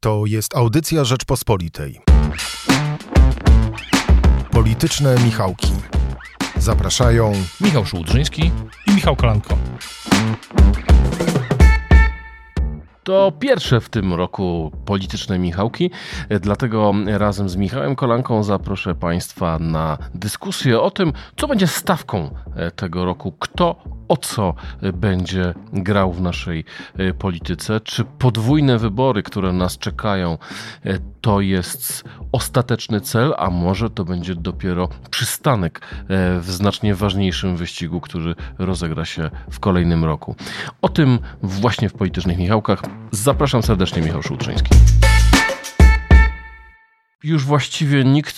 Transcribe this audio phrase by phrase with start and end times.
[0.00, 2.00] To jest audycja Rzeczpospolitej.
[4.50, 5.72] Polityczne Michałki.
[6.56, 8.50] Zapraszają Michał Szułdrzyński
[8.86, 9.58] i Michał Kolanko.
[13.04, 15.90] To pierwsze w tym roku polityczne Michałki,
[16.40, 22.34] dlatego razem z Michałem Kolanką zaproszę Państwa na dyskusję o tym, co będzie stawką
[22.76, 24.54] tego roku, kto o co
[24.92, 26.64] będzie grał w naszej
[27.18, 30.38] polityce, czy podwójne wybory, które nas czekają,
[31.20, 35.80] to jest ostateczny cel, a może to będzie dopiero przystanek
[36.40, 40.36] w znacznie ważniejszym wyścigu, który rozegra się w kolejnym roku.
[40.82, 42.82] O tym właśnie w Politycznych Michałkach.
[43.10, 44.70] Zapraszam serdecznie, Michał Szułtrzyński.
[47.22, 48.36] Już właściwie nikt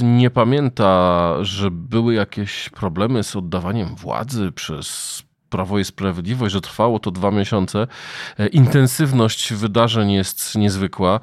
[0.00, 6.98] nie pamięta, że były jakieś problemy z oddawaniem władzy przez Prawo i Sprawiedliwość, że trwało
[6.98, 7.86] to dwa miesiące.
[8.52, 11.20] Intensywność wydarzeń jest niezwykła.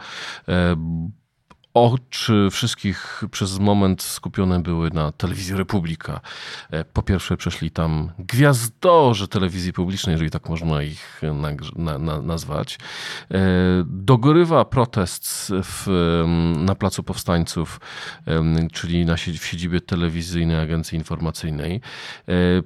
[1.79, 6.21] Oczy wszystkich przez moment skupione były na telewizji Republika.
[6.93, 11.21] Po pierwsze, przeszli tam gwiazdorzy telewizji publicznej, jeżeli tak można ich
[11.75, 12.79] na, na, nazwać.
[13.85, 15.87] Dogorywa protest w,
[16.57, 17.79] na Placu Powstańców,
[18.73, 21.81] czyli na, w siedzibie telewizyjnej Agencji Informacyjnej.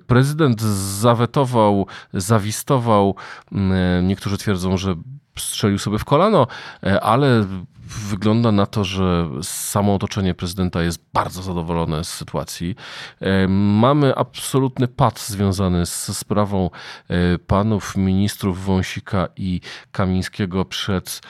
[0.07, 3.15] Prezydent zawetował, zawistował.
[4.03, 4.95] Niektórzy twierdzą, że
[5.37, 6.47] strzelił sobie w kolano,
[7.01, 7.45] ale
[8.03, 12.75] wygląda na to, że samo otoczenie prezydenta jest bardzo zadowolone z sytuacji.
[13.49, 16.69] Mamy absolutny pad związany z sprawą
[17.47, 21.21] panów ministrów Wąsika i Kamińskiego przed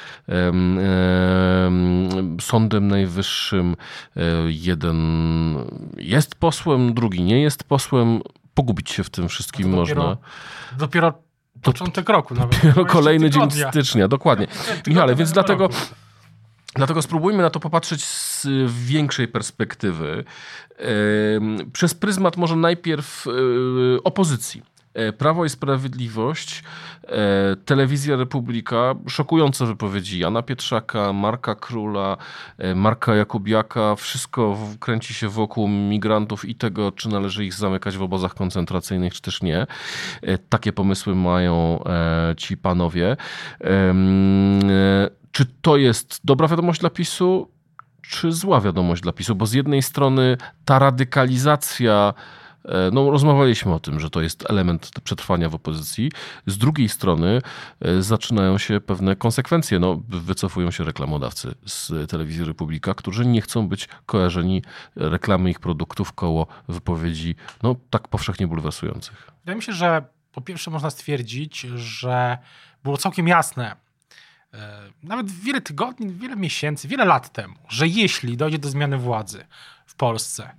[2.42, 3.76] Sądem Najwyższym.
[4.48, 4.98] Jeden
[5.98, 8.22] jest posłem, drugi nie jest posłem.
[8.54, 10.18] Pogubić się w tym wszystkim dopiero, można.
[10.78, 11.14] Dopiero
[11.62, 12.36] początek roku.
[12.36, 12.56] Nawet.
[12.56, 14.48] Dopiero kolejny dzień stycznia, dokładnie.
[14.88, 15.70] Michale, więc dlatego...
[16.76, 18.48] Dlatego spróbujmy na to popatrzeć z
[18.86, 20.24] większej perspektywy.
[21.74, 23.26] Przez pryzmat może najpierw
[24.04, 24.64] opozycji.
[25.18, 26.64] Prawo i Sprawiedliwość,
[27.66, 32.18] Telewizja Republika, szokujące wypowiedzi Jana Pietrzaka, Marka Króla,
[32.76, 33.96] Marka Jakubiaka.
[33.96, 39.22] Wszystko kręci się wokół migrantów i tego, czy należy ich zamykać w obozach koncentracyjnych, czy
[39.22, 39.68] też nie.
[40.50, 41.84] Takie pomysły mają
[42.38, 43.18] ci panowie.
[45.34, 47.52] Czy to jest dobra wiadomość dla PiSu,
[48.02, 49.36] czy zła wiadomość dla PiSu?
[49.36, 52.14] Bo z jednej strony ta radykalizacja,
[52.92, 56.12] no rozmawialiśmy o tym, że to jest element przetrwania w opozycji.
[56.46, 57.42] Z drugiej strony
[58.00, 59.80] zaczynają się pewne konsekwencje.
[59.80, 64.62] No, wycofują się reklamodawcy z Telewizji Republika, którzy nie chcą być kojarzeni
[64.96, 69.32] reklamy ich produktów koło wypowiedzi no, tak powszechnie bulwersujących.
[69.40, 72.38] Wydaje mi się, że po pierwsze można stwierdzić, że
[72.84, 73.83] było całkiem jasne,
[75.04, 79.46] nawet wiele tygodni, wiele miesięcy, wiele lat temu, że jeśli dojdzie do zmiany władzy
[79.86, 80.50] w Polsce,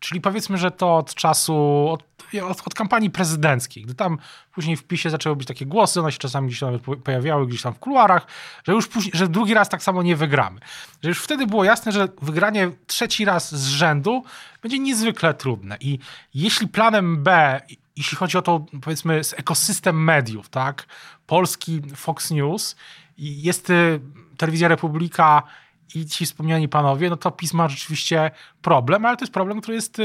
[0.00, 2.04] czyli powiedzmy, że to od czasu, od,
[2.42, 4.18] od, od, kampanii prezydenckiej, gdy tam
[4.52, 7.74] później w PiSie zaczęły być takie głosy, one się czasami gdzieś tam pojawiały, gdzieś tam
[7.74, 8.26] w kuluarach,
[8.66, 10.60] że już później, że drugi raz tak samo nie wygramy.
[11.02, 14.24] Że już wtedy było jasne, że wygranie trzeci raz z rzędu
[14.62, 15.76] będzie niezwykle trudne.
[15.80, 15.98] I
[16.34, 17.60] jeśli planem B
[17.98, 20.86] jeśli chodzi o to, powiedzmy, ekosystem mediów, tak?
[21.26, 22.76] Polski Fox News,
[23.18, 23.72] jest
[24.36, 25.42] telewizja Republika
[25.94, 28.30] i ci wspomniani panowie, no to PiS ma rzeczywiście
[28.62, 29.96] problem, ale to jest problem, który jest,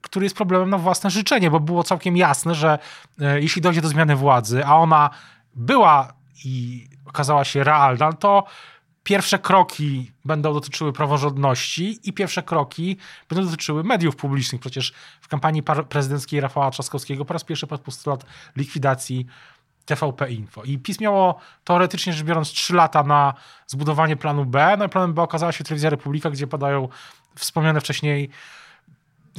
[0.00, 2.78] który jest problemem na własne życzenie, bo było całkiem jasne, że
[3.18, 5.10] jeśli dojdzie do zmiany władzy, a ona
[5.54, 6.12] była
[6.44, 8.44] i okazała się realna, to
[9.06, 12.96] pierwsze kroki będą dotyczyły praworządności i pierwsze kroki
[13.28, 14.60] będą dotyczyły mediów publicznych.
[14.60, 19.26] Przecież w kampanii prezydenckiej Rafała Trzaskowskiego po raz pierwszy padł postulat likwidacji
[19.84, 20.62] TVP Info.
[20.64, 23.34] I PiS miało teoretycznie rzecz biorąc 3 lata na
[23.66, 24.76] zbudowanie planu B.
[24.78, 26.88] No i planem B okazała się Telewizja Republika, gdzie padają
[27.34, 28.30] wspomniane wcześniej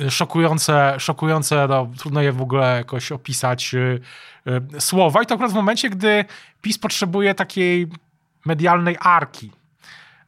[0.09, 3.99] szokujące, szokujące no, trudno je w ogóle jakoś opisać, yy,
[4.45, 5.23] yy, słowa.
[5.23, 6.25] I to akurat w momencie, gdy
[6.61, 7.87] PiS potrzebuje takiej
[8.45, 9.56] medialnej arki.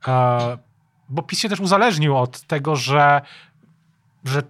[0.08, 0.58] E,
[1.10, 3.22] bo PiS się też uzależnił od tego, że,
[4.26, 4.44] że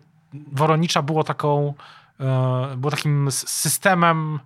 [0.51, 1.73] Woronicza było taką,
[2.19, 4.39] e, było takim systemem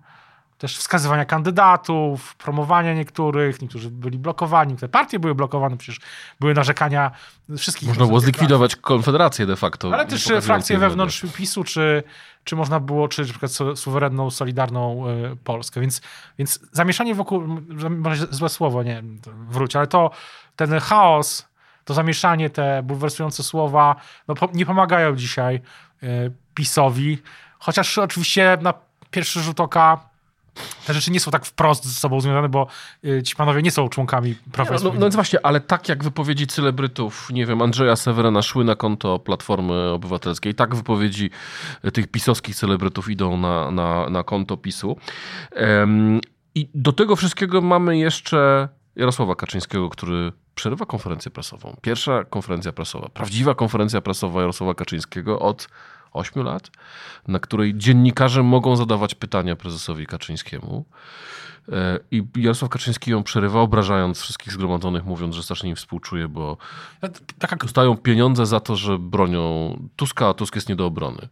[0.58, 6.02] też wskazywania kandydatów, promowania niektórych, niektórzy byli blokowani, te partie były blokowane, przecież
[6.40, 7.12] były narzekania
[7.58, 7.88] wszystkich.
[7.88, 9.94] Można było zlikwidować Konfederację de facto.
[9.94, 12.04] Ale też frakcje wewnątrz PiSu, czy,
[12.44, 15.82] czy można było, czy na przykład suwerenną, solidarną y, Polskę.
[15.82, 16.02] Więc,
[16.38, 17.44] więc zamieszanie wokół,
[17.90, 19.04] może złe słowo, nie
[19.50, 20.12] wróć, ale to
[20.56, 21.48] ten chaos,
[21.86, 23.96] to zamieszanie, te bulwersujące słowa,
[24.28, 25.62] no, nie pomagają dzisiaj
[26.04, 27.18] y, PiSowi.
[27.60, 28.74] Chociaż oczywiście na
[29.12, 30.12] pierwszy rzut oka
[30.88, 32.68] te rzeczy nie są tak wprost ze sobą związane, bo
[33.06, 35.02] y, ci panowie nie są członkami Prawa i No, no Sprawiedliwości.
[35.04, 39.90] więc właśnie, ale tak jak wypowiedzi celebrytów, nie wiem, Andrzeja Sewerena szły na konto Platformy
[39.90, 41.30] Obywatelskiej, tak wypowiedzi
[41.84, 44.98] e, tych pisowskich celebrytów idą na, na, na konto PiSu.
[45.52, 46.22] Em,
[46.56, 51.78] I do tego wszystkiego mamy jeszcze Jarosława Kaczyńskiego, który przerywa konferencję prasową.
[51.82, 55.68] Pierwsza konferencja prasowa, prawdziwa konferencja prasowa Jarosława Kaczyńskiego od
[56.13, 56.71] 8 lat,
[57.27, 60.86] na której dziennikarze mogą zadawać pytania prezesowi Kaczyńskiemu.
[61.71, 66.57] E, I Jarosław Kaczyński ją przerywa, obrażając wszystkich zgromadzonych, mówiąc, że strasznie im współczuje, bo
[67.01, 71.27] No, Taka dostają pieniądze za to, że bronią Tuska, a Tusk jest nie do obrony.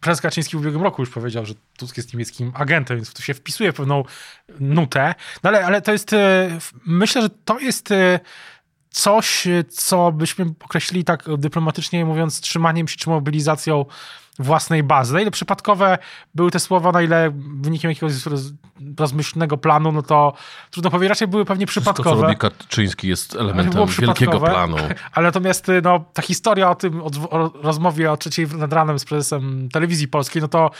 [0.00, 3.34] prezes Kaczyński w ubiegłym roku już powiedział, że Tusk jest niemieckim agentem, więc tu się
[3.34, 4.04] wpisuje pewną
[4.60, 5.14] nutę.
[5.42, 8.20] No ale, ale to jest, e, myślę, że to jest e,
[8.98, 13.84] coś, e, co byśmy określili tak dyplomatycznie mówiąc trzymaniem się czy mobilizacją
[14.38, 15.14] własnej bazy.
[15.14, 15.98] Na ile przypadkowe
[16.34, 17.30] były te słowa, na ile
[17.60, 18.42] wynikiem jakiegoś roz,
[18.98, 20.32] rozmyślnego planu, no to
[20.70, 22.22] trudno powiedzieć, raczej były pewnie To, co przypadkowe.
[22.22, 24.50] robi Kaczyński jest elementem wielkiego przypadkowe.
[24.50, 24.76] planu.
[25.12, 28.98] Ale natomiast y, no, ta historia o tym, o, o rozmowie o trzeciej nad ranem
[28.98, 30.70] z prezesem telewizji polskiej, no to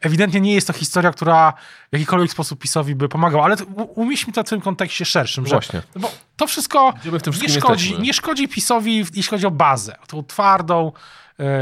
[0.00, 1.52] ewidentnie nie jest to historia, która
[1.90, 3.44] w jakikolwiek sposób PiSowi by pomagała.
[3.44, 3.56] Ale
[3.94, 5.82] umieśćmy to w tym kontekście szerszym, że Właśnie.
[5.96, 7.98] bo to wszystko nie szkodzi, jesteśmy?
[8.04, 9.96] nie szkodzi PiSowi, jeśli chodzi o bazę.
[10.06, 10.92] Tą twardą,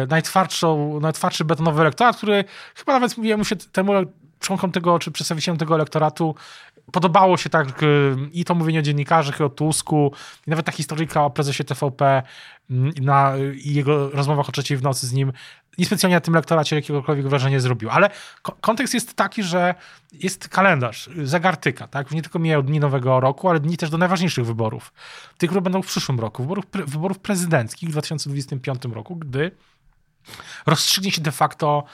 [0.08, 2.44] najtwardszą, najtwardszy betonowy elektorat, który
[2.74, 3.92] chyba nawet jemu się temu
[4.40, 6.34] członkom tego, czy przedstawicielom tego elektoratu
[6.92, 10.12] podobało się tak y, i to mówienie o dziennikarzach, i o Tusku,
[10.46, 12.22] i nawet ta historyjka o prezesie TVP
[12.70, 15.32] mm, na, i jego rozmowach o trzeciej w nocy z nim
[15.78, 17.90] niespecjalnie na tym lektoracie jakiegokolwiek wrażenie zrobił.
[17.90, 18.10] Ale
[18.42, 19.74] ko- kontekst jest taki, że
[20.12, 22.10] jest kalendarz, y, zegar tyka, tak?
[22.10, 24.92] Nie tylko mijają dni nowego roku, ale dni też do najważniejszych wyborów.
[25.38, 26.42] Tych, które będą w przyszłym roku.
[26.42, 29.50] Wyborów, pre, wyborów prezydenckich w 2025 roku, gdy
[30.66, 31.84] rozstrzygnie się de facto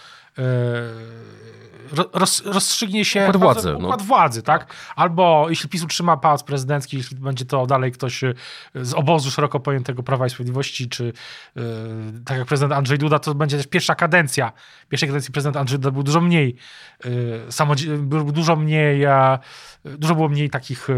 [2.13, 3.79] roz, rozstrzygnie się Układ władzy, no.
[3.79, 4.75] układ władzy, tak?
[4.97, 8.35] Albo jeśli PiS utrzyma pałac prezydencki, jeśli będzie to dalej ktoś e,
[8.75, 11.13] z obozu szeroko pojętego Prawa i Sprawiedliwości, czy
[11.57, 11.61] e,
[12.25, 14.53] tak jak prezydent Andrzej Duda, to będzie też pierwsza kadencja.
[14.89, 16.57] Pierwszej kadencji prezydent Andrzej Duda był dużo mniej
[17.05, 17.09] e,
[17.53, 19.39] samodzie- był dużo mniej e,
[19.85, 20.95] dużo było mniej takich e,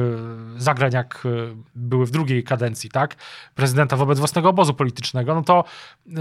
[0.57, 1.29] zagrań, jak e,
[1.75, 3.15] były w drugiej kadencji, tak?
[3.55, 5.65] Prezydenta wobec własnego obozu politycznego, no to
[6.17, 6.21] e,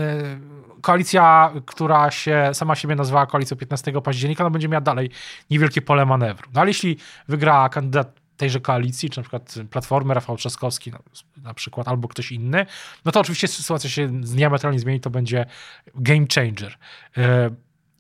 [0.81, 5.09] koalicja, która się sama siebie nazwała koalicją 15 października, no będzie miała dalej
[5.49, 6.49] niewielkie pole manewru.
[6.53, 6.97] No ale jeśli
[7.27, 10.99] wygra kandydat tejże koalicji, czy na przykład Platformy, Rafał Trzaskowski na,
[11.43, 12.65] na przykład, albo ktoś inny,
[13.05, 15.45] no to oczywiście sytuacja się diametralnie zmieni, to będzie
[15.95, 16.77] game changer.
[17.17, 17.49] E,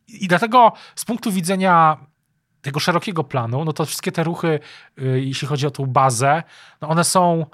[0.07, 1.97] I dlatego z punktu widzenia
[2.63, 4.59] tego szerokiego planu, no to wszystkie te ruchy,
[5.01, 6.43] y, jeśli chodzi o tą bazę,
[6.81, 7.45] no one są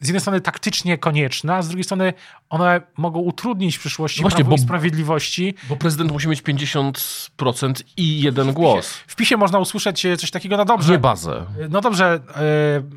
[0.00, 2.12] z jednej strony taktycznie konieczne, a z drugiej strony
[2.50, 5.54] one mogą utrudnić w przyszłości No właśnie, bo- Sprawiedliwości.
[5.68, 8.94] Bo prezydent musi mieć 50% i jeden głos.
[9.06, 11.46] W PiSie można usłyszeć e, coś takiego, no dobrze, Nie bazę.
[11.70, 12.40] no dobrze, e,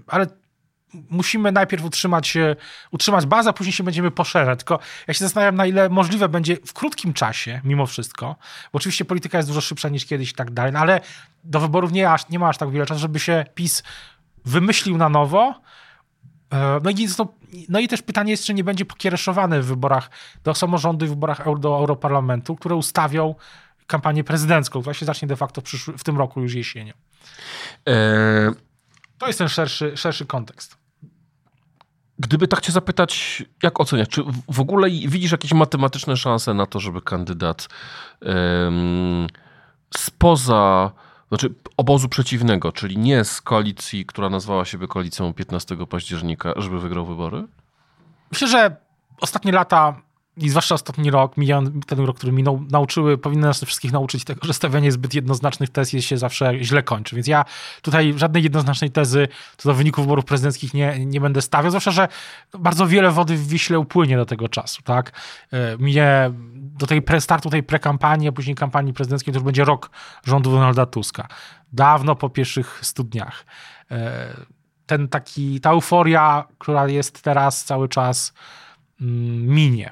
[0.07, 0.27] ale
[1.09, 2.55] musimy najpierw utrzymać, e,
[2.91, 4.59] utrzymać bazę, a później się będziemy poszerzać.
[4.59, 8.25] Tylko ja się zastanawiam, na ile możliwe będzie w krótkim czasie, mimo wszystko,
[8.73, 11.01] bo oczywiście polityka jest dużo szybsza niż kiedyś i tak dalej, no ale
[11.43, 13.83] do wyborów nie, aż, nie ma aż tak wiele czasu, żeby się PiS
[14.45, 15.61] wymyślił na nowo.
[16.51, 17.27] E, No i, to,
[17.69, 20.09] no i też pytanie jest, czy nie będzie pokiereszowane w wyborach
[20.43, 23.35] do samorządu i w wyborach do Europarlamentu, które ustawią
[23.87, 26.93] kampanię prezydencką, która się zacznie de facto w, przyszły, w tym roku już jesienią.
[27.89, 27.93] E,
[29.17, 30.77] To jest ten szerszy, szerszy kontekst.
[32.19, 36.79] Gdyby tak cię zapytać, jak oceniasz, czy w- ogóle widzisz jakieś matematyczne szanse na to,
[36.79, 37.67] żeby kandydat
[38.21, 39.27] em,
[39.97, 40.91] spoza,
[41.31, 47.05] znaczy obozu przeciwnego, czyli nie z koalicji, która nazwała siebie koalicją 15 października, żeby wygrał
[47.05, 47.47] wybory?
[48.31, 48.75] Myślę, że
[49.21, 50.01] ostatnie lata
[50.37, 51.35] i zwłaszcza ostatni rok,
[51.87, 55.89] ten rok, który minął, nauczyły, powinny nas wszystkich nauczyć tego, że stawianie zbyt jednoznacznych tez
[55.89, 57.15] się zawsze źle kończy.
[57.15, 57.45] Więc ja
[57.81, 62.07] tutaj żadnej jednoznacznej tezy co do wyników wyborów prezydenckich nie, nie będę stawiał, zwłaszcza, że
[62.59, 65.11] bardzo wiele wody w Wiśle upłynie do tego czasu, tak?
[65.51, 69.65] E, Minie do tej pre, startu tej prekampanii, a później kampanii prezydenckiej to już będzie
[69.65, 69.89] rok
[70.23, 71.27] rządu Donalda Tuska.
[71.73, 73.45] Dawno po pierwszych stu dniach.
[73.91, 74.35] E,
[74.85, 78.33] Ten taki, ta euforia, która jest teraz cały czas
[79.01, 79.91] minie.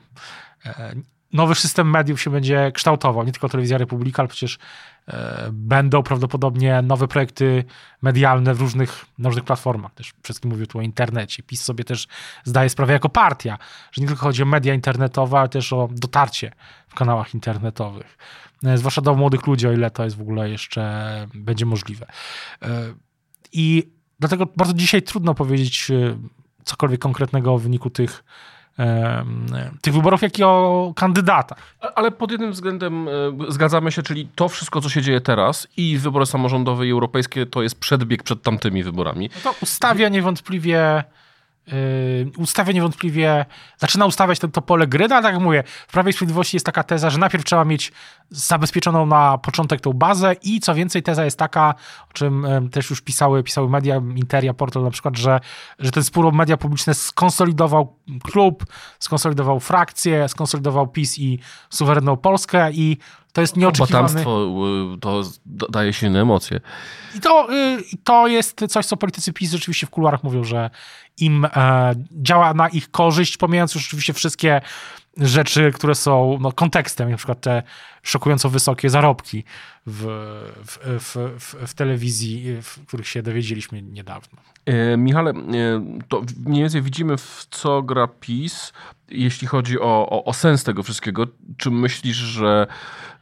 [0.66, 0.96] E,
[1.34, 4.60] Nowy system mediów się będzie kształtował, nie tylko Telewizja Republika, ale przecież
[5.08, 7.64] e, będą prawdopodobnie nowe projekty
[8.02, 9.94] medialne w różnych, różnych platformach.
[9.94, 11.44] Też wszystkim mówię tu o internecie.
[11.44, 12.08] PiS sobie też
[12.44, 13.58] zdaje sprawę jako partia,
[13.92, 16.52] że nie tylko chodzi o media internetowe, ale też o dotarcie
[16.88, 18.18] w kanałach internetowych.
[18.64, 22.06] E, Zwłaszcza do młodych ludzi, o ile to jest w ogóle jeszcze będzie możliwe.
[23.52, 25.92] I dlatego bardzo dzisiaj trudno powiedzieć
[26.64, 28.24] cokolwiek konkretnego o wyniku tych
[29.82, 31.76] tych wyborów, jak i o kandydatach.
[31.96, 33.12] Ale pod jednym względem e,
[33.48, 37.62] zgadzamy się, czyli to wszystko, co się dzieje teraz i wybory samorządowe i europejskie, to
[37.62, 39.30] jest przedbieg przed tamtymi wyborami.
[39.36, 41.04] No to ustawia niewątpliwie
[42.38, 43.46] ustawia niewątpliwie,
[43.78, 46.66] zaczyna ustawiać to, to pole gry, no ale tak jak mówię, w Prawie Sprawiedliwości jest
[46.66, 47.92] taka teza, że najpierw trzeba mieć
[48.30, 51.76] zabezpieczoną na początek tą bazę i co więcej teza jest taka,
[52.10, 55.40] o czym też już pisały, pisały media, Interia, Portal na przykład, że,
[55.80, 58.66] że ten spór o media publiczne skonsolidował klub,
[59.00, 62.98] skonsolidował frakcję, skonsolidował PiS i suwerenną Polskę i
[63.40, 64.04] to jest nieoczekiwane.
[64.04, 64.48] Batamstwo
[65.02, 65.24] to
[65.70, 66.60] daje silne emocje.
[67.16, 70.70] I to, y, to jest coś, co politycy PiS rzeczywiście w kuluarach mówią, że
[71.18, 74.62] im e, działa na ich korzyść, pomijając już oczywiście wszystkie
[75.20, 77.64] rzeczy, które są no, kontekstem, na przykład te
[78.04, 79.44] szokująco wysokie zarobki
[79.86, 80.06] w,
[80.66, 84.42] w, w, w, w telewizji, w których się dowiedzieliśmy niedawno.
[84.66, 85.34] E, Michale, e,
[86.08, 88.74] to mniej więcej widzimy w co gra PiS,
[89.10, 91.28] jeśli chodzi o, o, o sens tego wszystkiego.
[91.58, 92.68] Czy myślisz, że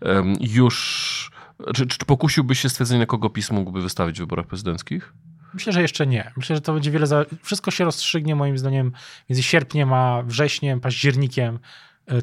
[0.01, 1.31] um, już,
[1.75, 5.13] czy, czy pokusiłbyś się stwierdzenie, kogo PiS mógłby wystawić w wyborach prezydenckich?
[5.53, 6.31] Myślę, że jeszcze nie.
[6.37, 7.07] Myślę, że to będzie wiele.
[7.07, 7.25] Za...
[7.43, 8.91] Wszystko się rozstrzygnie moim zdaniem
[9.29, 11.59] między sierpniem a wrześniem, październikiem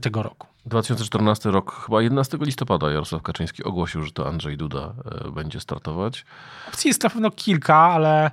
[0.00, 0.46] tego roku.
[0.66, 4.94] 2014 rok, chyba 11 listopada Jarosław Kaczyński ogłosił, że to Andrzej Duda
[5.26, 6.24] e, będzie startować.
[6.68, 8.30] Opcji jest na pewno kilka, ale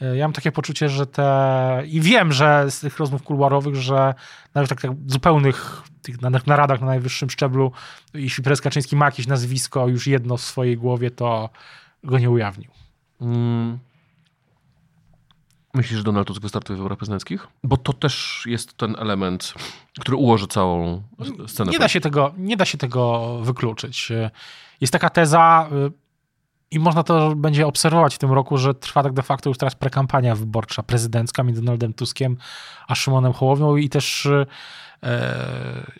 [0.00, 1.82] e, ja mam takie poczucie, że te.
[1.86, 4.14] I wiem, że z tych rozmów kuluarowych, że
[4.54, 7.72] nawet tak, tak zupełnych tych naradach na najwyższym szczeblu,
[8.14, 11.50] jeśli prezes Kaczyński ma jakieś nazwisko już jedno w swojej głowie, to
[12.04, 12.70] go nie ujawnił.
[13.20, 13.78] Mm.
[15.74, 17.48] Myślisz, że Donald Tusk wystartuje w wyborach prezydenckich?
[17.64, 19.54] Bo to też jest ten element,
[20.00, 21.02] który ułoży całą
[21.46, 21.70] scenę.
[21.70, 24.12] Nie da się tego, nie da się tego wykluczyć.
[24.80, 26.07] Jest taka teza y,
[26.70, 29.74] i można to będzie obserwować w tym roku, że trwa tak de facto już teraz
[29.74, 32.36] prekampania wyborcza prezydencka między Donaldem Tuskiem
[32.88, 34.46] a Szymonem Hołownią i też y,
[35.02, 35.92] E,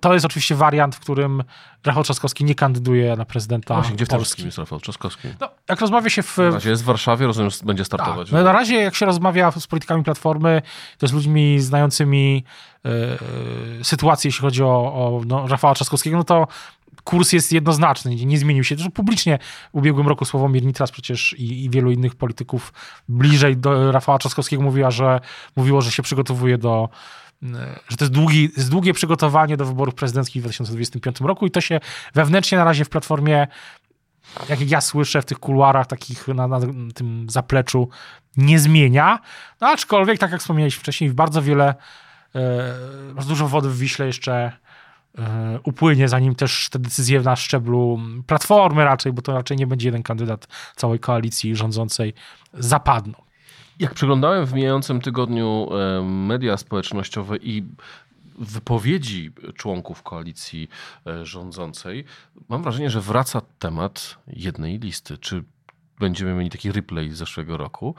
[0.00, 1.44] to jest oczywiście wariant, w którym
[1.84, 4.44] Rafał Trzaskowski nie kandyduje na prezydenta Właśnie, gdzie w Polski.
[4.44, 5.28] jest Rafał Trzaskowski?
[5.40, 6.38] No, jak rozmawia się w...
[6.38, 8.28] Na razie jest w Warszawie, rozumiem, że będzie startować.
[8.28, 8.38] Tak.
[8.38, 10.62] No, na razie jak się rozmawia z politykami Platformy,
[10.98, 12.44] to z ludźmi znającymi
[12.84, 16.46] e, sytuację, jeśli chodzi o, o no, Rafała Trzaskowskiego, no to
[17.04, 18.74] kurs jest jednoznaczny, nie zmienił się.
[18.74, 19.38] Zresztą publicznie
[19.74, 22.72] w ubiegłym roku Sławomir Nitras przecież i, i, wielu innych polityków
[23.08, 25.20] bliżej do Rafała Trzaskowskiego mówiła, że,
[25.56, 26.88] mówiło, że się przygotowuje do
[27.88, 31.60] że to jest, długi, jest długie przygotowanie do wyborów prezydenckich w 2025 roku i to
[31.60, 31.80] się
[32.14, 33.46] wewnętrznie na razie w Platformie,
[34.48, 36.60] jak ja słyszę w tych kuluarach takich na, na
[36.94, 37.88] tym zapleczu,
[38.36, 39.18] nie zmienia.
[39.60, 41.74] No aczkolwiek, tak jak wspomniałeś wcześniej, bardzo wiele,
[42.34, 44.52] e, bardzo dużo wody w Wiśle jeszcze e,
[45.64, 50.02] upłynie, zanim też te decyzje na szczeblu Platformy raczej, bo to raczej nie będzie jeden
[50.02, 52.14] kandydat całej koalicji rządzącej,
[52.54, 53.14] zapadną.
[53.78, 55.68] Jak przeglądałem w mijającym tygodniu
[56.02, 57.64] media społecznościowe i
[58.38, 60.68] wypowiedzi członków koalicji
[61.06, 62.04] e, rządzącej,
[62.48, 65.18] mam wrażenie, że wraca temat jednej listy.
[65.18, 65.44] Czy
[66.02, 67.94] będziemy mieli taki replay z zeszłego roku,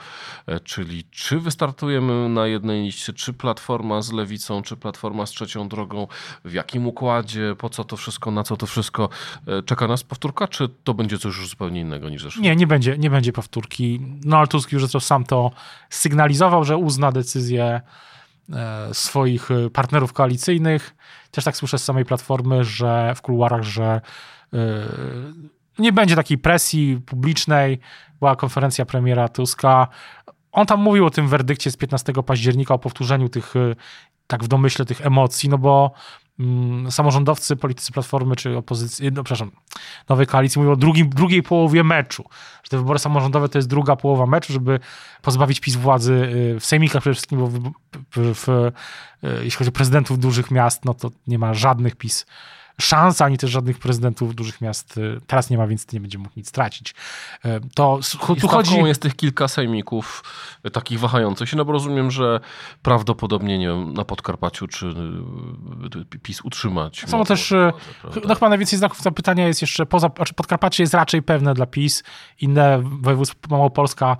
[0.48, 5.68] e, czyli czy wystartujemy na jednej liście, czy platforma z lewicą, czy platforma z trzecią
[5.68, 6.08] drogą,
[6.46, 9.10] w jakim układzie, po co to wszystko, na co to wszystko.
[9.48, 12.44] E, czeka nas powtórka, czy to będzie coś już zupełnie innego niż zeszło?
[12.44, 14.00] Nie, nie będzie, nie będzie powtórki.
[14.26, 15.52] No Tusk już zresztą sam to
[15.90, 17.82] sygnalizował, że uzna decyzję
[18.54, 20.96] e, swoich partnerów koalicyjnych.
[21.32, 24.02] Też tak słyszę z samej platformy, że w kuluarach, że
[25.80, 27.80] nie będzie takiej presji publicznej.
[28.20, 29.88] Była konferencja premiera Tuska.
[30.52, 33.76] On tam mówił o tym werdykcie z 15 października, o powtórzeniu tych, y,
[34.28, 35.92] tak w domyśle, tych emocji, no bo
[36.40, 39.52] mm, samorządowcy, politycy Platformy czy opozycji, no przepraszam,
[40.10, 42.24] nowej koalicji mówią o drugim, drugiej połowie meczu,
[42.64, 44.80] że te wybory samorządowe to jest druga połowa meczu, żeby
[45.22, 48.72] pozbawić PiS władzy y, w sejmikach przede wszystkim, bo w, w, w, y,
[49.44, 52.26] jeśli chodzi o prezydentów dużych miast, no to nie ma żadnych PiS
[52.82, 56.32] szans, ani też żadnych prezydentów dużych miast y, teraz nie ma, więc nie będzie mógł
[56.38, 56.96] nic stracić.
[57.46, 58.00] Y, to
[58.42, 58.78] tu chodzi...
[58.78, 60.24] jest tych kilka sejmików
[60.66, 62.40] y, takich wahających się, no bo rozumiem, że
[62.82, 64.94] prawdopodobnie nie wiem, na Podkarpaciu czy
[66.24, 67.06] PiS utrzymać.
[67.08, 67.54] Są też,
[68.02, 68.22] prawda?
[68.28, 72.04] no chyba najwięcej znaków zapytania jest jeszcze poza, znaczy Podkarpacie jest raczej pewne dla PiS,
[72.42, 74.18] inne województwo Małopolska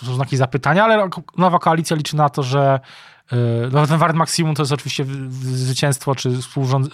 [0.00, 2.80] to są znaki zapytania, ale nowa koalicja liczy na to, że
[3.72, 5.04] no, ten wart maksimum to jest oczywiście
[5.40, 6.30] zwycięstwo, czy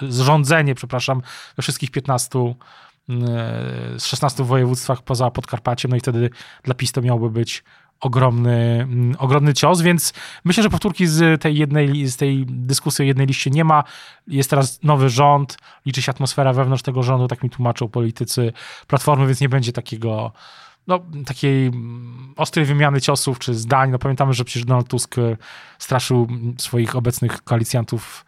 [0.08, 1.22] zrządzenie, przepraszam,
[1.56, 2.54] we wszystkich 15 e,
[3.98, 6.30] z 16 województwach poza Podkarpaciem, no i wtedy
[6.62, 7.64] dla PiS to miałby być
[8.00, 10.12] ogromny, mm, ogromny cios, więc
[10.44, 13.84] myślę, że powtórki z tej jednej, z tej dyskusji o jednej liście nie ma.
[14.26, 18.52] Jest teraz nowy rząd, liczy się atmosfera wewnątrz tego rządu, tak mi tłumaczą politycy
[18.86, 20.32] Platformy, więc nie będzie takiego
[20.86, 23.90] no, takiej mm, ostrej wymiany ciosów czy zdań.
[23.90, 25.36] No, pamiętamy, że przecież Donald Tusk e,
[25.78, 28.24] straszył swoich obecnych koalicjantów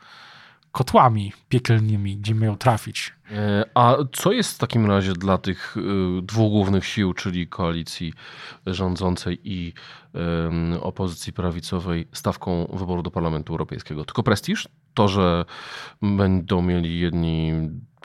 [0.72, 3.12] kotłami piekielnymi, gdzie mają trafić.
[3.30, 5.80] E, a co jest w takim razie dla tych e,
[6.22, 8.12] dwóch głównych sił, czyli koalicji
[8.66, 9.72] rządzącej i
[10.80, 14.04] opozycji prawicowej, stawką wyboru do Parlamentu Europejskiego?
[14.04, 14.68] Tylko prestiż?
[14.94, 15.44] To, że
[16.02, 17.52] będą mieli jedni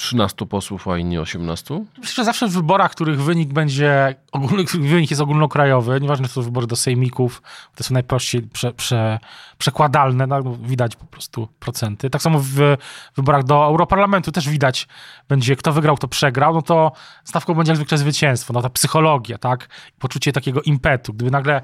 [0.09, 1.85] 13 posłów, a inni 18?
[1.97, 6.41] Myślę, że zawsze w wyborach, których wynik będzie, ogólny, wynik jest ogólnokrajowy, nieważne czy to
[6.41, 7.41] wybory do sejmików,
[7.75, 9.19] to są najprościej prze, prze,
[9.57, 12.09] przekładalne, no, widać po prostu procenty.
[12.09, 12.77] Tak samo w
[13.15, 14.87] wyborach do Europarlamentu też widać
[15.27, 16.91] będzie, kto wygrał, kto przegrał, no to
[17.23, 21.13] stawką będzie jak zwykle zwycięstwo, no ta psychologia, tak, poczucie takiego impetu.
[21.13, 21.61] Gdyby nagle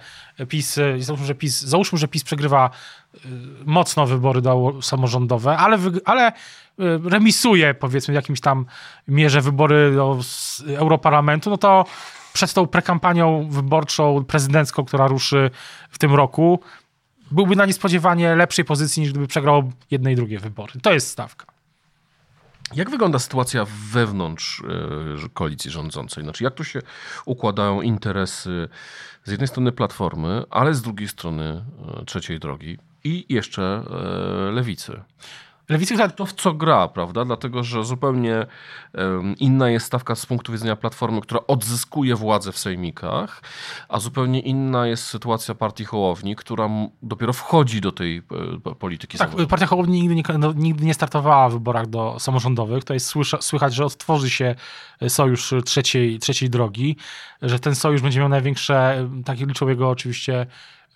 [0.49, 2.69] PiS, załóżmy, że PiS, załóżmy, że PiS przegrywa
[3.15, 3.19] y,
[3.65, 6.31] mocno wybory do samorządowe, ale, ale
[7.03, 8.65] remisuje, powiedzmy, w jakimś tam
[9.07, 10.19] mierze wybory do
[10.77, 11.85] Europarlamentu, no to
[12.33, 15.51] przed tą prekampanią wyborczą, prezydencką, która ruszy
[15.89, 16.59] w tym roku,
[17.31, 20.73] byłby na niespodziewanie lepszej pozycji niż gdyby przegrał jedne i drugie wybory.
[20.81, 21.45] To jest stawka.
[22.73, 24.59] Jak wygląda sytuacja wewnątrz
[25.25, 26.23] y, koalicji rządzącej?
[26.23, 26.81] Znaczy, jak tu się
[27.25, 28.69] układają interesy
[29.23, 31.65] z jednej strony Platformy, ale z drugiej strony
[32.01, 33.83] y, trzeciej drogi i jeszcze
[34.51, 35.01] lewicy?
[35.69, 37.25] Lewicy to w co gra, prawda?
[37.25, 38.45] Dlatego, że zupełnie
[38.93, 43.41] um, inna jest stawka z punktu widzenia Platformy, która odzyskuje władzę w sejmikach,
[43.89, 46.69] a zupełnie inna jest sytuacja partii Hołowni, która
[47.01, 48.23] dopiero wchodzi do tej
[48.65, 52.83] e, polityki Tak, partia Hołowni nigdy nie, no, nigdy nie startowała w wyborach do samorządowych.
[52.83, 54.55] To jest słychać, że odtworzy się
[55.07, 56.97] sojusz trzeciej, trzeciej drogi,
[57.41, 60.45] że ten sojusz będzie miał największe, takie liczą jego oczywiście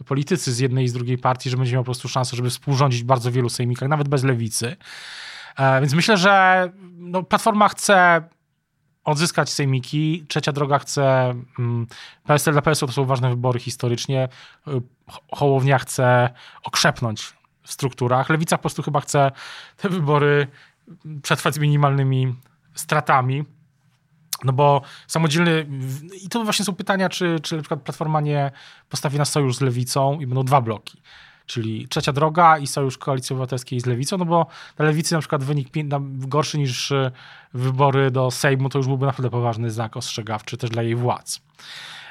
[0.06, 3.03] politycy z jednej i z drugiej partii, że będzie miał po prostu szansę, żeby współrządzić
[3.03, 4.77] bardzo wielu sejmikach, nawet bez lewicy.
[5.58, 8.22] E, więc myślę, że no, Platforma chce
[9.03, 10.25] odzyskać sejmiki.
[10.27, 11.36] Trzecia droga chce.
[11.60, 11.88] Mm,
[12.24, 14.29] PSL dla PSL to są ważne wybory historycznie.
[14.68, 14.82] E,
[15.32, 16.29] Hołownia chce
[16.63, 18.29] okrzepnąć w strukturach.
[18.29, 19.32] Lewica po prostu chyba chce
[19.77, 20.48] te wybory
[21.22, 22.36] przetrwać z minimalnymi
[22.74, 23.46] stratami.
[24.43, 25.65] No bo samodzielny,
[26.24, 28.51] i to właśnie są pytania, czy, czy na przykład Platforma nie
[28.89, 31.01] postawi na sojusz z Lewicą i będą dwa bloki,
[31.46, 35.43] czyli Trzecia Droga i Sojusz Koalicji Obywatelskiej z Lewicą, no bo dla Lewicy na przykład
[35.43, 35.70] wynik
[36.01, 37.11] gorszy niż e,
[37.53, 41.42] wybory do Sejmu, to już byłby naprawdę poważny znak ostrzegawczy też dla jej władz.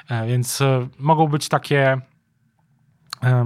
[0.09, 2.01] E, więc e, mogą być takie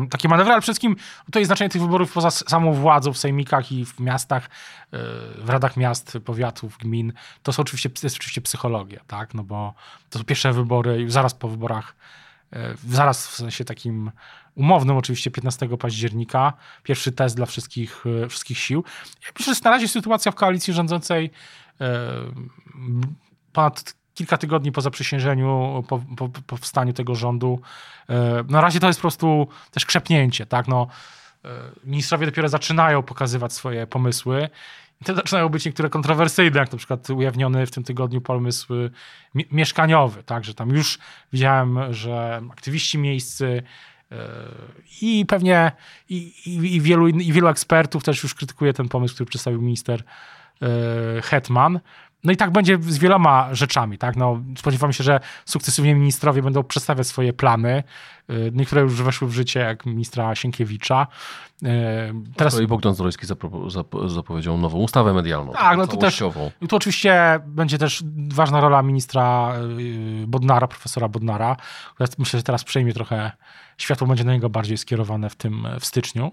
[0.09, 0.95] takie manewry, ale przede wszystkim
[1.36, 4.49] jest znaczenie tych wyborów poza samą władzą w sejmikach i w miastach, e,
[5.38, 9.73] w radach miast, powiatów, gmin, to są oczywiście, jest oczywiście psychologia, tak, no bo
[10.09, 11.95] to są pierwsze wybory i zaraz po wyborach,
[12.53, 14.12] e, zaraz w sensie takim
[14.55, 18.83] umownym oczywiście 15 października, pierwszy test dla wszystkich, e, wszystkich sił.
[19.23, 21.31] Ja myślę, że na razie sytuacja w koalicji rządzącej
[23.53, 27.62] ponad kilka tygodni po zaprzysiężeniu, po, po, po powstaniu tego rządu.
[28.10, 30.67] E, na razie to jest po prostu też krzepnięcie, tak?
[30.67, 30.88] No,
[31.45, 31.49] e,
[31.84, 34.49] ministrowie dopiero zaczynają pokazywać swoje pomysły.
[35.02, 38.73] I te zaczynają być niektóre kontrowersyjne, jak na przykład ujawniony w tym tygodniu pomysł
[39.52, 40.45] mieszkaniowy, tak?
[40.45, 40.99] Że tam już
[41.34, 43.63] widziałem, że aktywiści miejscy
[44.12, 44.15] e,
[45.02, 45.71] i pewnie
[46.10, 50.04] i, i, i, wielu, i wielu ekspertów też już krytykuje ten pomysł, który przedstawił minister
[51.23, 51.80] Hetman.
[52.23, 54.15] No i tak będzie z wieloma rzeczami, tak?
[54.15, 57.83] No, spodziewam się, że sukcesywnie ministrowie będą przedstawiać swoje plany.
[58.29, 61.07] Y, niektóre już weszły w życie, jak ministra Sienkiewicza.
[61.63, 61.67] Y,
[62.36, 62.59] teraz...
[62.59, 63.25] I Bogdan Zdrojski
[64.07, 65.51] zapowiedział nową ustawę medialną.
[65.51, 66.23] Tak, no tu też.
[66.69, 71.55] Tu oczywiście będzie też ważna rola ministra y, Bodnara, profesora Bodnara,
[71.95, 73.31] która myślę, że teraz przejmie trochę
[73.77, 76.31] światło będzie na niego bardziej skierowane w tym w styczniu.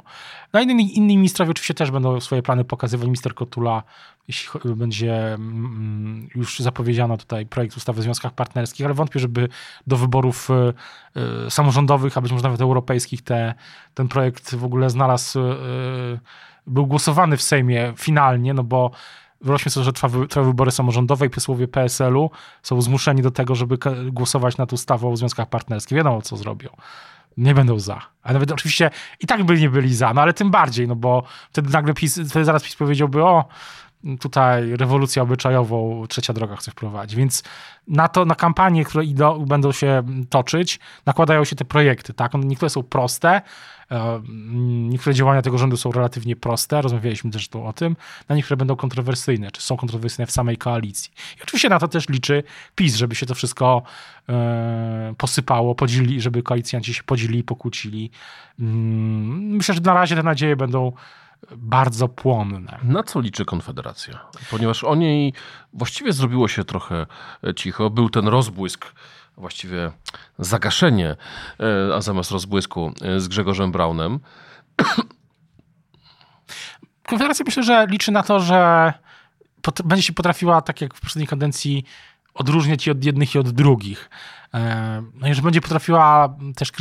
[0.52, 3.06] No i inni, inni ministrowie oczywiście też będą swoje plany pokazywać.
[3.06, 3.82] Minister Kotula,
[4.30, 9.48] jeśli będzie mm, już zapowiedziano tutaj projekt ustawy o związkach partnerskich, ale wątpię, żeby
[9.86, 10.74] do wyborów y,
[11.46, 13.54] y, samorządowych, a być może nawet europejskich te,
[13.94, 16.20] ten projekt w ogóle znalazł, y,
[16.66, 18.90] był głosowany w Sejmie finalnie, no bo
[19.42, 22.30] Wyobraźmy sobie, że trwa, trwa wybory samorządowe i posłowie PSL-u
[22.62, 23.78] są zmuszeni do tego, żeby
[24.12, 25.96] głosować nad ustawą o związkach partnerskich.
[25.96, 26.68] Wiadomo, co zrobią
[27.36, 28.02] nie będą za.
[28.22, 28.90] A nawet oczywiście
[29.20, 32.20] i tak by nie byli za, no ale tym bardziej, no bo wtedy nagle PiS,
[32.28, 33.44] wtedy zaraz PiS powiedziałby, o,
[34.20, 37.16] tutaj rewolucję obyczajową trzecia droga chce wprowadzić.
[37.16, 37.42] Więc
[37.88, 42.34] na to, na kampanie, które idą, będą się toczyć, nakładają się te projekty, tak?
[42.34, 43.42] Niektóre są proste,
[43.90, 44.22] e,
[44.88, 47.96] niektóre działania tego rządu są relatywnie proste, rozmawialiśmy tu o tym,
[48.28, 51.12] na niektóre będą kontrowersyjne, czy są kontrowersyjne w samej koalicji.
[51.38, 52.42] I oczywiście na to też liczy
[52.74, 53.82] PiS, żeby się to wszystko
[54.28, 58.10] e, posypało, podzieli, żeby koalicjanci się podzielili, pokłócili.
[58.60, 60.92] Mm, myślę, że na razie te nadzieje będą
[61.56, 62.78] bardzo płonne.
[62.82, 64.18] Na co liczy Konfederacja?
[64.50, 65.32] Ponieważ o niej
[65.72, 67.06] właściwie zrobiło się trochę
[67.56, 67.90] cicho.
[67.90, 68.92] Był ten rozbłysk
[69.36, 69.92] właściwie
[70.38, 71.16] zagaszenie,
[71.60, 74.20] e, a zamiast rozbłysku e, z Grzegorzem Braunem.
[77.08, 78.92] Konfederacja myślę, że liczy na to, że
[79.84, 81.84] będzie się potrafiła, tak jak w poprzedniej kadencji,
[82.34, 84.10] odróżniać i od jednych i od drugich.
[84.54, 86.72] E, no i że będzie potrafiła też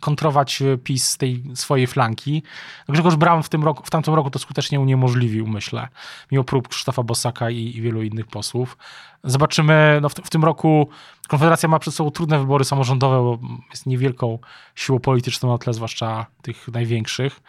[0.00, 2.42] kontrować PiS z tej swojej flanki.
[2.88, 5.88] Grzegorz Braun w, tym roku, w tamtym roku to skutecznie uniemożliwił, myślę,
[6.32, 8.76] mimo prób Krzysztofa Bosaka i, i wielu innych posłów.
[9.24, 10.88] Zobaczymy, no w, w, tym roku
[11.28, 13.38] Konfederacja ma przed sobą trudne wybory samorządowe, bo
[13.70, 14.38] jest niewielką
[14.74, 17.40] siłą polityczną na tle, zwłaszcza tych największych,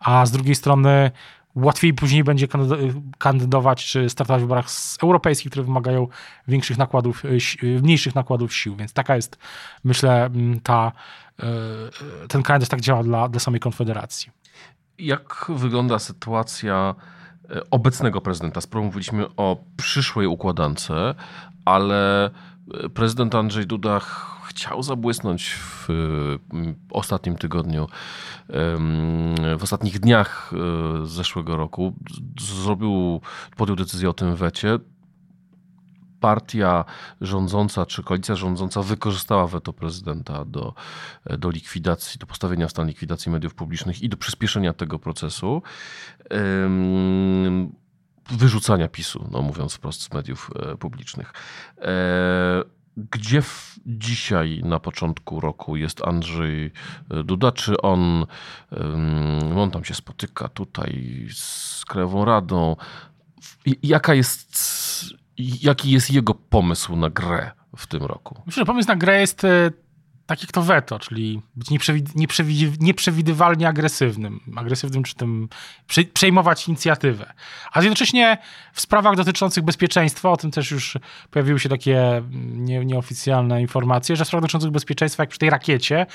[0.00, 1.10] a z drugiej strony
[1.54, 2.46] łatwiej później będzie
[3.18, 4.66] kandydować czy startować w wyborach
[5.02, 6.08] europejskich, które wymagają
[6.48, 8.76] większych nakładów, e, mniejszych nakładów sił.
[8.76, 9.38] Więc taka jest,
[9.84, 10.30] myślę,
[10.62, 10.92] ta,
[11.42, 11.46] e,
[12.28, 14.30] ten kalendarz tak działa dla, dla samej Konfederacji.
[14.98, 16.94] Jak wygląda sytuacja
[17.50, 18.60] e, obecnego prezydenta?
[18.60, 20.88] Sporo mówiliśmy o przyszłej układance,
[21.64, 22.30] ale
[22.94, 24.00] prezydent Andrzej Duda
[24.54, 25.88] chciał zabłysnąć w
[26.90, 27.88] ostatnim tygodniu,
[29.58, 31.94] w ostatnich dniach e, zeszłego roku.
[32.40, 33.20] Zrobił,
[33.56, 34.78] podjął decyzję o tym wecie.
[36.20, 36.84] Partia
[37.20, 40.74] rządząca czy koalicja rządząca wykorzystała weto prezydenta do,
[41.38, 45.62] do likwidacji, do postawienia w stan likwidacji mediów publicznych i do przyspieszenia tego procesu
[48.30, 51.32] wyrzucania PiSu, no mówiąc wprost, z mediów e, publicznych.
[52.98, 56.70] E, gdzie w, dzisiaj na początku roku jest Andrzej
[57.10, 57.52] e, Duda?
[57.52, 58.26] Czy on,
[59.56, 62.76] on tam się spotyka tutaj z Krajową Radą?
[63.82, 64.56] Jaka jest,
[65.38, 68.42] jaki jest jego pomysł na grę w tym roku?
[68.46, 69.46] Myślę, że pomysł na grę jest
[70.26, 71.68] tak jak to weto, czyli być
[72.80, 74.40] nieprzewidywalnie agresywnym.
[74.56, 75.48] Agresywnym, czy tym
[76.14, 77.32] przejmować inicjatywę.
[77.72, 78.38] A jednocześnie
[78.72, 80.98] w sprawach dotyczących bezpieczeństwa, o tym też już
[81.30, 86.06] pojawiły się takie nie, nieoficjalne informacje, że w sprawach dotyczących bezpieczeństwa, jak przy tej rakiecie,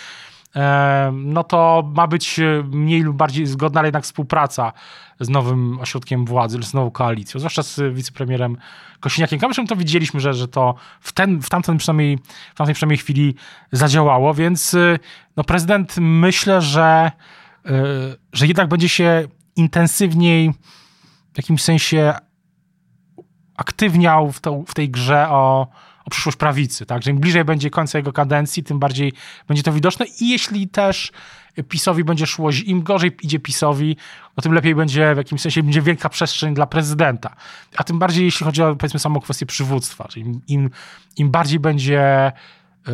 [1.14, 2.40] no to ma być
[2.72, 4.74] mniej lub bardziej zgodna, jednak współpraca
[5.20, 8.58] z nowym ośrodkiem władzy, z nową koalicją, zwłaszcza z wicepremierem
[9.00, 9.40] Kosiniakiem.
[9.40, 12.20] Zresztą to widzieliśmy, że, że to w, ten, w, tamtym przynajmniej,
[12.54, 13.36] w tamtej przynajmniej chwili
[13.72, 14.76] zadziałało, więc
[15.38, 17.12] no prezydent myślę, że,
[18.34, 20.54] że jednak będzie się intensywniej
[21.34, 22.14] w jakimś sensie
[23.58, 25.68] aktywniał w, to, w tej grze o,
[26.08, 26.86] o przyszłość prawicy.
[26.86, 27.04] Tak?
[27.04, 29.14] Że im bliżej będzie końca jego kadencji, tym bardziej
[29.48, 30.06] będzie to widoczne.
[30.22, 31.12] I jeśli też
[31.70, 33.98] PiSowi będzie szło, im gorzej idzie PiSowi,
[34.38, 37.36] no tym lepiej będzie w jakimś sensie będzie wielka przestrzeń dla prezydenta.
[37.78, 40.08] A tym bardziej jeśli chodzi o powiedzmy samą kwestię przywództwa.
[40.08, 40.70] Czyli im, im,
[41.18, 42.32] im bardziej będzie,
[42.88, 42.94] yy,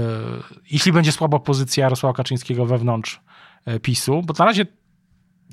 [0.71, 3.21] jeśli będzie słaba pozycja Jarosława Kaczyńskiego wewnątrz
[3.65, 4.65] yy, PiSu, bo na razie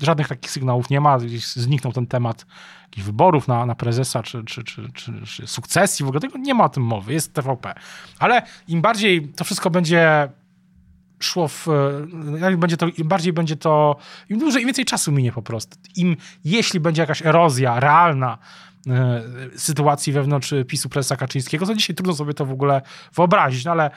[0.01, 1.17] żadnych takich sygnałów nie ma,
[1.55, 2.45] zniknął ten temat
[2.83, 6.53] jakichś wyborów na, na prezesa czy, czy, czy, czy, czy sukcesji, w ogóle tego nie
[6.53, 7.73] ma o tym mowy, jest TVP.
[8.19, 10.29] Ale im bardziej to wszystko będzie
[11.19, 11.67] szło w.
[12.51, 13.95] Im, będzie to, im bardziej będzie to.
[14.29, 15.77] Im dłużej, im więcej czasu minie po prostu.
[15.95, 18.37] Im jeśli będzie jakaś erozja realna
[18.87, 19.21] e,
[19.55, 22.81] sytuacji wewnątrz PiSu prezesa Kaczyńskiego, to dzisiaj trudno sobie to w ogóle
[23.15, 23.91] wyobrazić, no ale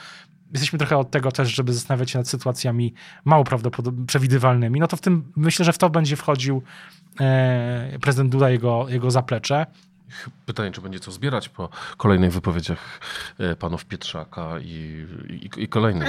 [0.52, 4.96] jesteśmy trochę od tego też, żeby zastanawiać się nad sytuacjami mało prawdopodobnie przewidywalnymi, no to
[4.96, 6.62] w tym myślę, że w to będzie wchodził
[7.20, 9.66] e, prezydent Duda, jego, jego zaplecze.
[10.46, 13.00] Pytanie, czy będzie co zbierać po kolejnych wypowiedziach
[13.38, 16.08] e, panów Pietrzaka i, i, i kolejnych.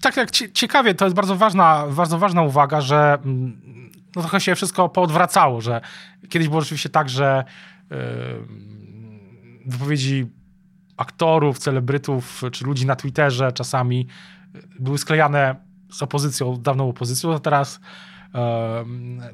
[0.00, 4.54] Tak jak ciekawie, to jest bardzo ważna, bardzo ważna uwaga, że mm, no trochę się
[4.54, 5.80] wszystko poodwracało, że
[6.28, 7.44] kiedyś było rzeczywiście tak, że
[7.90, 7.96] yy,
[9.66, 10.26] wypowiedzi
[10.96, 14.06] aktorów, celebrytów czy ludzi na Twitterze czasami
[14.80, 15.56] były sklejane
[15.90, 17.80] z opozycją, dawną opozycją, a teraz,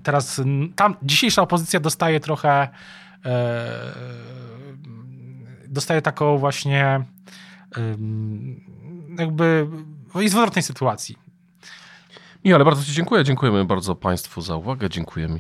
[0.03, 0.41] teraz
[0.77, 2.69] tam dzisiejsza opozycja dostaje trochę
[3.25, 3.67] e,
[5.69, 7.05] dostaje taką właśnie
[9.19, 9.67] jakby
[10.15, 11.30] jest w odwrotnej sytuacji.
[12.45, 13.25] Michale, bardzo Ci dziękuję.
[13.25, 14.91] Dziękujemy bardzo Państwu za uwagę.
[14.91, 15.39] Dziękujemy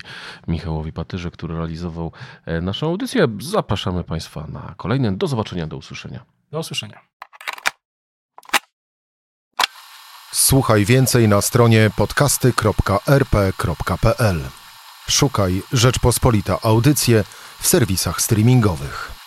[0.48, 2.12] Michałowi Patyrze, który realizował
[2.46, 3.26] e, naszą audycję.
[3.40, 5.16] Zapraszamy Państwa na kolejny.
[5.16, 6.24] Do zobaczenia, do usłyszenia.
[6.50, 7.00] Do usłyszenia.
[10.32, 14.40] Słuchaj więcej na stronie podcasty.rp.pl.
[15.08, 17.24] Szukaj Rzeczpospolita Audycje
[17.60, 19.19] w serwisach streamingowych.